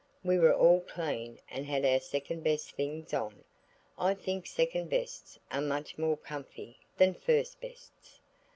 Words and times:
We 0.23 0.39
were 0.39 0.55
all 0.55 0.79
clean 0.79 1.37
and 1.47 1.63
had 1.67 1.85
our 1.85 1.99
second 1.99 2.43
best 2.43 2.71
things 2.71 3.13
on. 3.13 3.43
I 3.99 4.15
think 4.15 4.47
second 4.47 4.89
bests 4.89 5.37
are 5.51 5.61
much 5.61 5.95
more 5.99 6.17
comfy 6.17 6.79
than 6.97 7.13
first 7.13 7.61
bests. 7.61 8.19